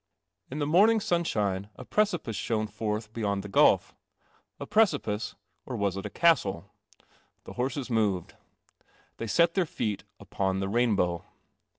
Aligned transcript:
"In 0.51 0.57
the 0.57 0.65
morning 0.65 0.99
sunshine 0.99 1.69
a 1.75 1.85
precipice 1.85 2.35
shone 2.35 2.65
forth 2.65 3.13
beyond 3.13 3.43
the 3.43 3.47
gulf. 3.47 3.93
A 4.59 4.65
precipice— 4.65 5.35
or 5.67 5.75
was 5.75 5.95
it 5.95 6.07
a 6.07 6.09
castle? 6.09 6.71
The 7.43 7.53
horses 7.53 7.91
moved. 7.91 8.33
They 9.17 9.27
set 9.27 9.53
their 9.53 9.67
feet 9.67 10.03
upon 10.19 10.59
the 10.59 10.69
rainbow. 10.69 11.23